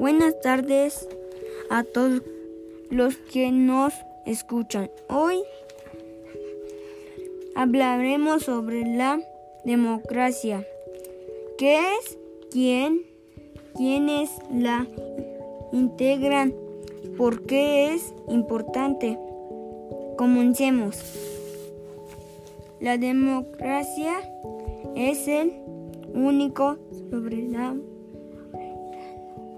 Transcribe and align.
Buenas 0.00 0.40
tardes 0.40 1.06
a 1.68 1.84
todos 1.84 2.22
los 2.88 3.18
que 3.18 3.52
nos 3.52 3.92
escuchan. 4.24 4.90
Hoy 5.10 5.42
hablaremos 7.54 8.44
sobre 8.44 8.80
la 8.96 9.20
democracia. 9.66 10.66
¿Qué 11.58 11.76
es? 11.76 12.18
¿Quién? 12.50 13.02
¿Quiénes 13.76 14.30
la 14.50 14.86
integran? 15.70 16.54
¿Por 17.18 17.42
qué 17.42 17.92
es 17.92 18.14
importante? 18.26 19.18
Comencemos. 20.16 20.96
La 22.80 22.96
democracia 22.96 24.14
es 24.96 25.28
el 25.28 25.52
único 26.14 26.78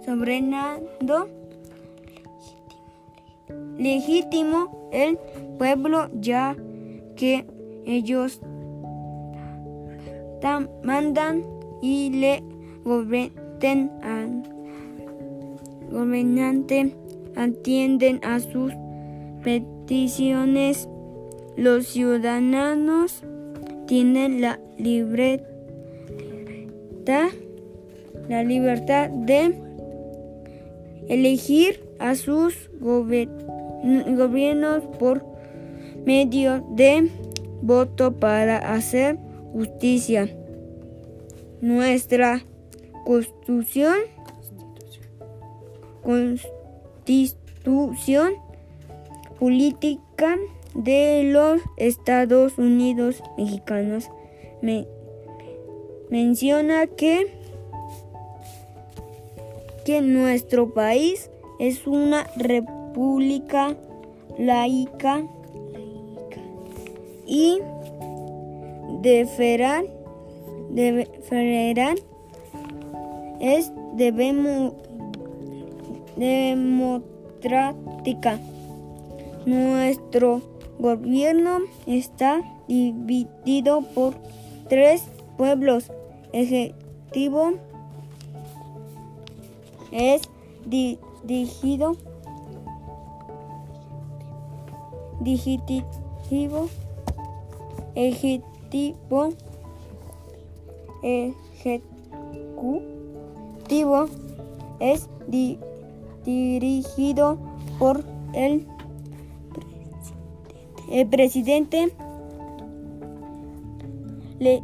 sobrenado 0.05 1.29
legítimo 3.79 4.91
el 4.93 5.19
pueblo 5.59 6.09
ya 6.21 6.57
que 7.17 7.47
ellos 7.87 8.41
mandan 10.83 11.45
y 11.81 12.11
le 12.11 12.43
gobiernan 12.85 14.43
gobernante 15.91 16.97
atienden 17.37 18.21
a 18.25 18.41
sus 18.41 18.73
peticiones. 19.45 20.89
Los 21.57 21.87
ciudadanos 21.87 23.23
tienen 23.87 24.41
la 24.41 24.59
libertad 24.79 25.53
la 28.29 28.43
libertad 28.45 29.11
de 29.11 29.55
elegir 31.09 31.85
a 31.99 32.15
sus 32.15 32.71
gobiernos 32.81 34.85
por 34.99 35.25
medio 36.05 36.65
de 36.71 37.11
voto 37.63 38.13
para 38.13 38.75
hacer 38.75 39.19
justicia. 39.53 40.29
Nuestra 41.61 42.45
constitución, 43.05 43.97
constitución 46.03 48.35
política 49.39 50.39
de 50.75 51.25
los 51.25 51.61
Estados 51.77 52.59
Unidos 52.59 53.23
mexicanos 53.37 54.11
me 54.61 54.87
menciona 56.11 56.87
que, 56.87 57.42
que 59.85 60.01
nuestro 60.01 60.73
país 60.73 61.31
es 61.59 61.87
una 61.87 62.27
república 62.37 63.77
laica 64.39 65.27
y 67.27 67.59
de 69.01 69.27
federal, 69.27 69.87
de 70.71 71.09
federal 71.29 71.99
es 73.41 73.73
debemos 73.95 74.75
democrática. 76.17 78.39
Nuestro 79.47 80.43
gobierno 80.79 81.59
está 81.87 82.43
dividido 82.69 83.83
por 83.95 84.15
tres 84.69 85.05
pueblos 85.37 85.91
ejecutivo 86.33 87.55
es 89.93 90.23
dirigido 90.67 91.97
digitivo 95.21 96.69
ejecutivo 97.95 99.33
ejecutivo 101.03 101.93
es 104.81 105.09
dirigido 106.25 107.39
por 107.79 108.05
el, 108.35 108.67
el 110.91 111.07
presidente 111.09 111.93
le 114.39 114.63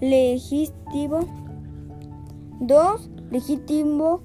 legítimo. 0.00 1.20
2. 2.60 3.10
Legítimo. 3.30 4.20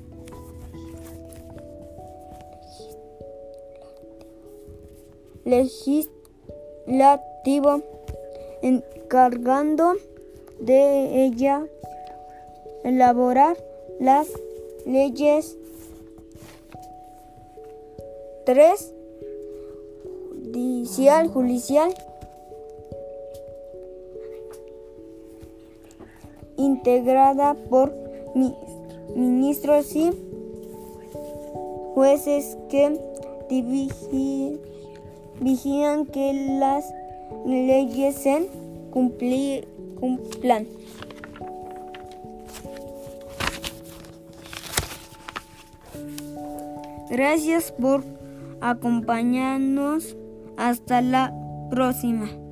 Legislativo. 5.46 6.12
Encargando 8.62 9.94
de 10.60 11.26
ella 11.26 11.66
elaborar 12.84 13.58
las 14.00 14.28
leyes. 14.86 15.58
3. 18.46 18.94
Judicial, 20.46 21.28
judicial. 21.30 21.94
integrada 26.56 27.56
por 27.70 27.94
ministros 29.16 29.96
y 29.96 30.12
jueces 31.94 32.58
que 32.70 33.00
vigilan 35.40 36.06
que 36.06 36.58
las 36.60 36.86
leyes 37.46 38.16
se 38.16 38.48
cumplan. 38.92 40.68
Gracias 47.10 47.72
por 47.72 48.04
acompañarnos. 48.60 50.16
Hasta 50.58 51.02
la 51.02 51.34
próxima. 51.70 52.43